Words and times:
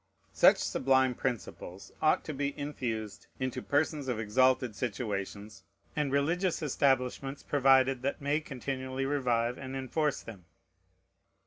Such 0.33 0.57
sublime 0.57 1.13
principles 1.13 1.91
ought 2.01 2.23
to 2.23 2.33
be 2.33 2.57
infused 2.57 3.27
into 3.39 3.61
persons 3.61 4.07
of 4.07 4.19
exalted 4.19 4.75
situations, 4.75 5.61
and 5.95 6.11
religious 6.11 6.63
establishments 6.63 7.43
provided 7.43 8.01
that 8.01 8.19
may 8.19 8.39
continually 8.41 9.05
revive 9.05 9.59
and 9.59 9.75
enforce 9.75 10.21
them. 10.23 10.45